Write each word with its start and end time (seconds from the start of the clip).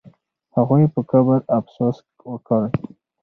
هغوی 0.55 0.83
په 0.93 0.99
قبر 1.11 1.39
افسوس 1.57 1.97
وکړ. 2.29 2.63